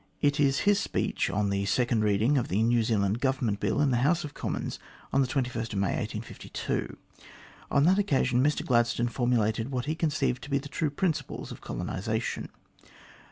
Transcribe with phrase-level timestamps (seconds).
[0.19, 3.91] It is his speech on the second reading of the New Zealand Government Bill in
[3.91, 4.79] the House of Commons
[5.13, 6.97] on May 21, 1852.
[7.69, 11.51] On that occasion, Mr Gladstone formulated what he conceived to be the true prin ciples
[11.51, 12.49] of colonisation.